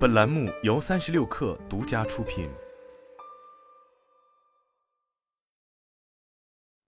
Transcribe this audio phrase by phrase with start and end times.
[0.00, 2.48] 本栏目由三十六氪独家出品。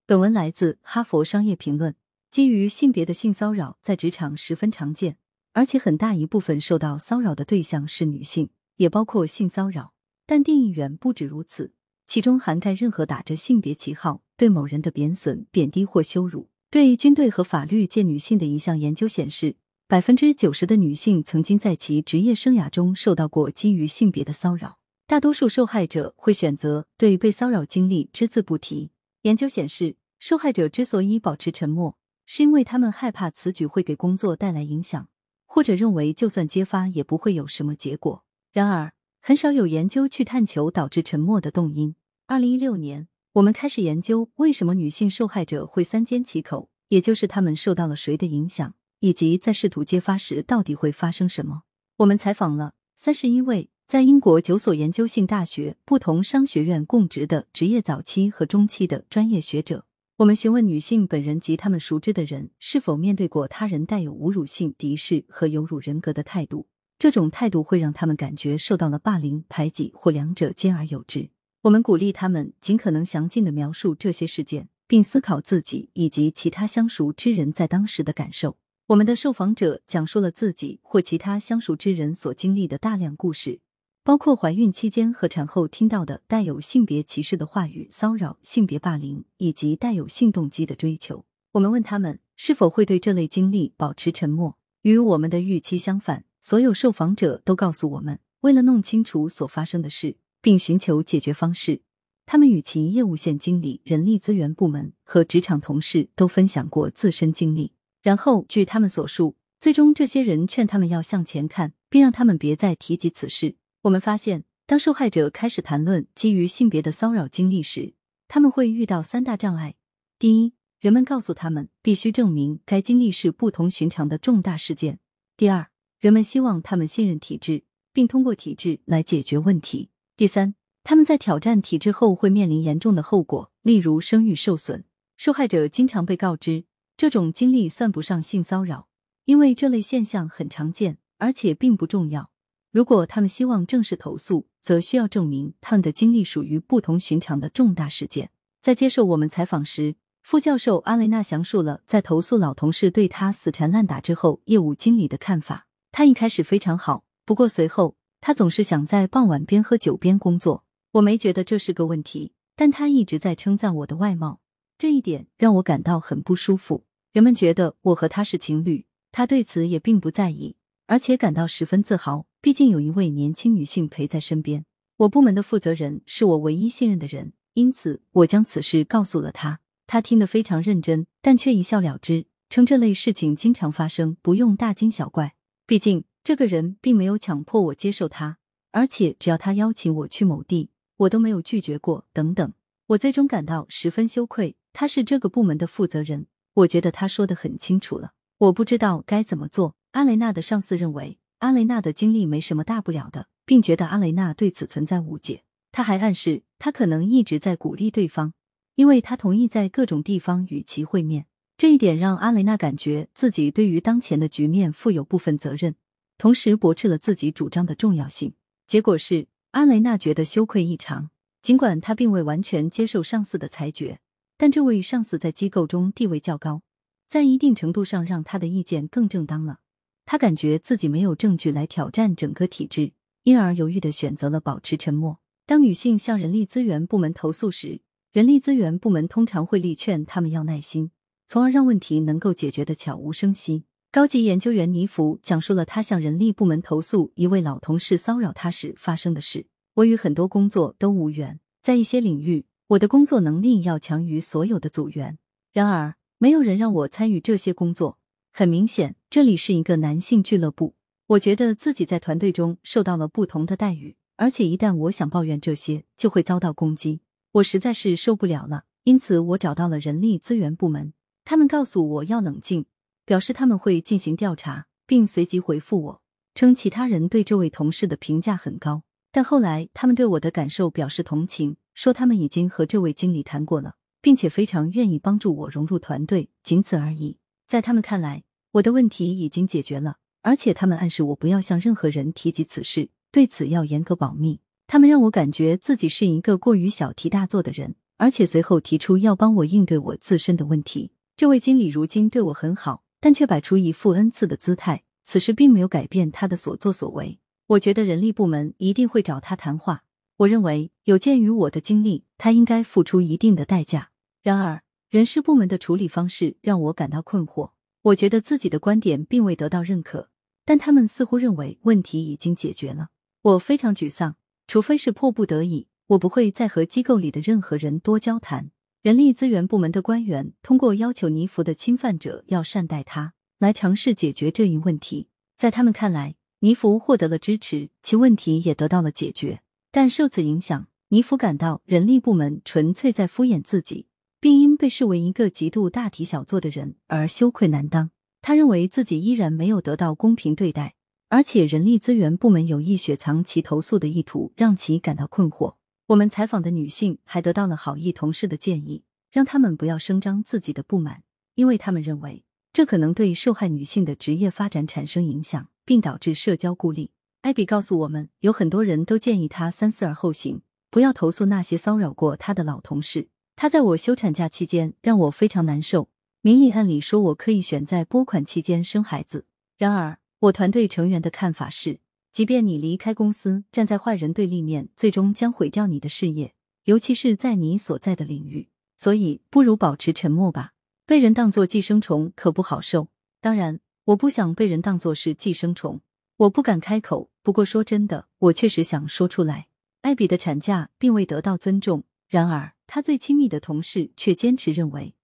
[0.06, 1.92] 本文来自《哈佛商业评论》。
[2.30, 5.18] 基于性别的性骚扰在职场十分常见，
[5.52, 9.92] 而且很大一部分受到骚扰的对象是女性，也包括性骚扰。
[10.24, 11.74] 但定义远不止如此，
[12.06, 16.48] 其中涵盖任何打着性别旗号对某人的贬损、贬低或羞辱。
[16.70, 19.56] 对军队和法律界女性的一项研究显示。
[19.92, 28.90] 百分之九十的女性曾经在其职业生涯中受到过基于性别的骚扰，大多数受害者会选择对被骚扰经历只字不提。
[29.20, 35.10] 研究显示，受害者之所以保持沉默，是因为他们害怕此举会给工作带来影响，
[35.44, 38.24] 或者认为就算揭发也不会有什么结果。
[38.50, 41.94] 然而，很少有研究去探求导致沉默的动因。
[42.26, 48.72] 二零一六年，我们开始研究为什么女性受害者会三缄其口，也就是他们受到了谁的影响。
[49.02, 51.64] 以及在试图揭发时到底会发生什么？
[51.96, 59.86] 我们采访了三十一位在英国九所研究性大学不同商学院供职的职业早期和中期的专业学者。
[60.18, 66.68] 我们询问女性本人及他们熟知的人是否面对过他人带有侮辱性、敌视和有辱人格的态度。
[66.96, 71.30] 这种态度会让他们感觉受到了霸凌、排挤或两者兼而有之。
[71.62, 78.58] 我们鼓励他们尽可能详尽的描述这些事件，并思考自己以及其他相熟之人在当时的感受。
[78.92, 83.60] 我们的受访者讲述了自己或其他相熟之人所经历的大量故事，
[84.04, 91.24] 包括怀孕期间和产后听到的带有性别歧视的话语、骚扰、性别霸凌以及带有性动机的追求。
[91.52, 94.58] 我们问他们是否会对这类经历保持沉默。
[94.82, 101.80] 与我们的预期相反，所有受访者都告诉我们，为了弄清楚所发生的事并寻求解决方式，
[102.26, 107.72] 他们与其业务线经理、人力资源部门和职场同事都分享过自身经历。
[108.02, 113.56] 然后，据他们所述，最终这些人劝他们要向前看，并让他们别再提及此事。
[113.82, 117.94] 我们发现，当受害者开始谈论基于性别的骚扰经历时，
[118.26, 119.76] 他们会遇到三大障碍：
[120.18, 124.96] 第一，人们告诉他们必须证明该经历是不同寻常的重大事件；
[125.36, 125.68] 第二，
[126.00, 127.62] 人们希望他们信任体制，
[127.92, 134.84] 并通过体制来解决问题；第三，他们在挑战体制后会面临严重的后果，例如声誉受损。
[135.16, 136.64] 受害者经常被告知。
[137.02, 138.86] 这种经历算不上性骚扰，
[139.24, 142.30] 因为这类现象很常见，而且并不重要。
[142.70, 148.30] 如果他们希望正式投诉，则需要证明他们的经历属于不同寻常的重大事件。
[148.60, 155.66] 在接受我们采访时，副教授阿雷娜详述了在投诉老同事对他死缠烂打之后，业务经理的看法。
[155.90, 160.62] 他一开始非常好，不过随后他总是想在傍晚边喝酒边工作。
[160.92, 164.38] 我没觉得这是个问题，但他一直在称赞我的外貌，
[164.78, 166.84] 这一点让我感到很不舒服。
[167.12, 170.56] 人们觉得我和他是情侣，他对此也并不在意，
[170.86, 172.26] 而且感到十分自豪。
[172.40, 174.64] 毕竟有一位年轻女性陪在身边。
[174.96, 179.60] 我部门的负责人是我唯一信任的人，因此我将此事告诉了他。
[179.86, 185.34] 他听得非常认真，但却一笑了之，称这类事情经常发生，不用大惊小怪。
[185.66, 188.38] 毕竟这个人并没有强迫我接受他，
[188.70, 192.06] 而且只要他邀请我去某地，我都没有拒绝过。
[192.14, 192.54] 等等，
[192.86, 194.56] 我最终感到十分羞愧。
[194.72, 196.28] 他是这个部门的负责人。
[196.54, 199.74] 我觉得他说的很清楚了，我不知道该怎么做。
[199.92, 205.44] 阿雷娜的上司认为阿雷娜的经历没什么大不了的，并觉得阿雷娜对此存在误解。
[205.70, 208.34] 他还暗示他可能一直在鼓励对方，
[208.74, 211.26] 因为他同意在各种地方与其会面。
[211.56, 215.76] 这一点让阿雷娜感觉自己对于当前的局面负有部分责任，
[216.18, 218.34] 同时驳斥了自己主张的重要性。
[218.66, 221.10] 结果是阿雷娜觉得羞愧异常，
[221.40, 224.00] 尽管他并未完全接受上司的裁决。
[224.42, 226.62] 但这位上司在机构中地位较高，
[227.06, 229.60] 在一定程度上让他的意见更正当了。
[230.04, 232.92] 他感觉自己没有证据来挑战整个体制，
[233.22, 235.20] 因而犹豫的选择了保持沉默。
[235.46, 240.90] 当女性向人力资源部门投诉时，人力资源部门通常会力劝他们要耐心，
[241.28, 243.62] 从而让问题能够解决的悄无声息。
[243.92, 249.46] 高级研究员尼弗讲述了他向人力部门投诉一位老同事骚扰他时发生的事。
[249.74, 252.44] 我与很多工作都无缘，在一些领域。
[252.72, 255.18] 我的工作能力要强于所有的组员，
[255.52, 257.98] 然而没有人让我参与这些工作。
[258.32, 260.74] 很明显，这里是一个男性俱乐部。
[261.08, 267.02] 我觉得自己在团队中受到了不同的待遇，而且一旦我想抱怨这些，就会遭到攻击。
[267.32, 270.94] 我实在是受不了了，因此我找到了人力资源部门。
[271.26, 272.64] 他们告诉我要冷静，
[273.04, 276.02] 表示他们会进行调查，并随即回复我
[276.34, 278.84] 称其他人对这位同事的评价很高。
[279.10, 281.58] 但后来他们对我的感受表示同情。
[281.74, 287.18] 说他们已经和这位经理谈过了，并且非常愿意帮助我融入团队，仅此而已。
[287.46, 292.90] 在他们看来，我的问题已经解决了，而且他们暗示我不要向任何人提及此事。
[293.10, 294.40] 对此要严格保密。
[294.66, 300.92] 他们让我感觉自己是一个过于小题大做的人，而且随后提出要帮我应对我自身的问题。
[301.14, 307.18] 这位经理如今对我很好，但却摆出一副恩赐的姿态，此事并没有改变他的所作所为。
[307.48, 309.84] 我觉得人力部门一定会找他谈话。
[310.22, 313.90] 我认为，有鉴于我的经历，他应该付出一定的代价。
[314.22, 317.50] 然而，人事部门的处理方式让我感到困惑。
[317.82, 320.10] 我觉得自己的观点并未得到认可，
[320.44, 322.90] 但他们似乎认为问题已经解决了。
[323.22, 324.14] 我非常沮丧。
[324.46, 328.50] 除非是迫不得已，我不会再和机构里的任何人多交谈。
[328.82, 335.08] 人力资源部门的官员通过要求尼福的侵犯者要善待他，来尝试解决这一问题。
[335.36, 339.40] 在他们看来，尼福获得了支持，其问题也得到了解决。
[339.74, 343.86] 但受此影响，尼夫感到人力部门纯粹在敷衍自己，
[344.20, 347.90] 并因被视为一个极度大题小做的人而羞愧难当。
[348.20, 350.74] 他认为自己依然没有得到公平对待。
[351.08, 355.56] 而且，人力资源部门有意雪藏其投诉的意图，让其感到困惑。
[355.86, 361.02] 我们采访的女性还得到了好意同事的建议，让他们不要声张自己的不满，
[361.34, 366.90] 因为他们认为这可能对受害女性的职业发展产生影响，并导致社交孤立。
[367.22, 373.08] 艾比告诉我们，有很多人都建议他三思而后行，不要投诉那些骚扰过他的老同事。
[373.34, 375.88] 他在我休产假期间让我非常难受，
[376.20, 379.24] 明里暗里说我可以选在拨款期间生孩子。
[379.58, 379.98] 然而。
[380.22, 381.80] 我团队成员的看法是，
[382.12, 386.32] 即便你离开公司，站在坏人对立面，最终将毁掉你的事业，
[386.66, 388.48] 尤其是在你所在的领域。
[388.78, 390.52] 所以，不如保持沉默吧。
[390.86, 392.86] 被人当作寄生虫可不好受。
[393.20, 395.80] 当然，我不想被人当作是寄生虫，
[396.16, 397.10] 我不敢开口。
[397.22, 399.46] 不过说真的，我确实想说出来。
[399.82, 404.94] 艾比的产假并未得到尊重，然而他最亲密的同事却坚持认为，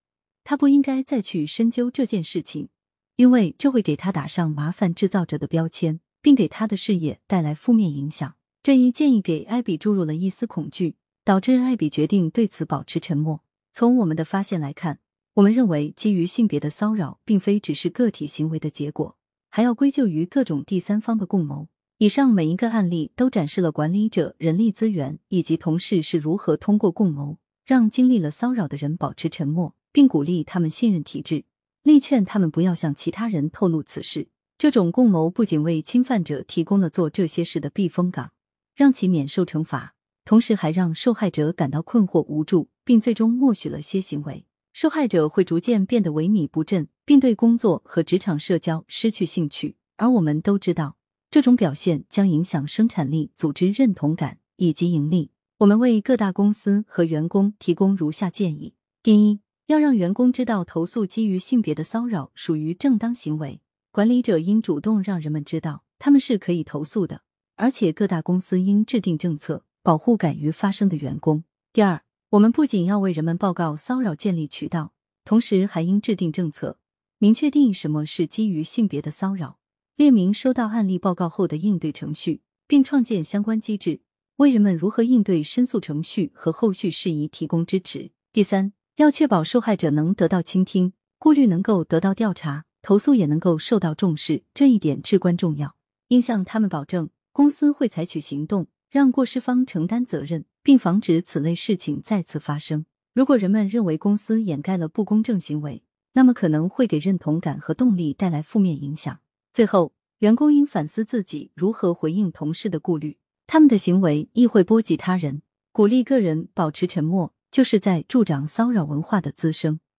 [0.44, 2.69] 他不应该再去深究这件事情。
[3.16, 8.37] 因为这会给他打上麻烦制造者的标签，并给他的事业带来负面影响。
[8.62, 10.94] 这一建议给艾比注入了一丝恐惧，
[11.25, 13.43] 导致艾比决定对此保持沉默。
[13.72, 15.00] 从我们的发现来看，
[15.34, 19.18] 我们认为基于性别的骚扰并非只是个体行为的结果，
[19.58, 21.66] 还要归咎于各种第三方的共谋。
[21.96, 31.44] 以上每一个案例都展示了管理者、人力资源以及同事是如何通过共谋，让经历了骚扰的人保持沉默，并鼓励他们信任体制。
[31.82, 34.28] 力劝他们不要向其他人透露此事。
[34.56, 38.31] 这种共谋不仅为侵犯者提供了做这些事的避风港，
[38.76, 44.46] 让其免受惩罚，同时还让受害者感到困惑无助，并最终默许了些行为。
[44.72, 49.76] 受害者会逐渐变得萎靡不振，并对工作和职场社交失去兴趣。
[49.96, 50.99] 而我们都知道，
[51.31, 55.31] 这种表现将影响生产力、组织认同感以及盈利。
[55.60, 59.40] 我们为各大公司和员工提供如下建议：第一。
[59.69, 63.61] 要让员工知道，投诉基于性别的骚扰属于正当行为。
[63.90, 67.22] 管理者应主动让人们知道他们是可以投诉的，
[67.56, 71.44] 而且各大公司应制定政策保护敢于发声的员工。
[71.72, 74.93] 第二，我们不仅要为人们报告骚扰建立渠道，
[75.25, 76.78] 同时还应制定政策，
[77.19, 79.59] 明确定义什么是基于性别的骚扰，
[79.97, 84.00] 列明收到案例报告后的应对程序，并创建相关机制，
[84.37, 88.11] 为人们如何应对申诉程序和后续事宜提供支持。
[88.32, 88.73] 第三。
[88.99, 95.76] 要确保受害者能得到倾听，顾虑能够得到调查，投诉也能够受到重视，这一点至关重要。
[96.09, 102.87] 应向他们保证，公司会采取行动，让过失方承担责任，并防止此类事情再次发生。
[103.14, 105.85] 如果人们认为公司掩盖了不公正行为，
[106.18, 109.20] 那么可能会给认同感和动力带来负面影响。
[109.52, 115.42] 最后，员工应反思自己如何回应同事的顾虑，他们的行为亦会波及他人。
[115.70, 117.32] 鼓励个人保持沉默。
[117.50, 119.80] 就是在助长骚扰文化的滋生。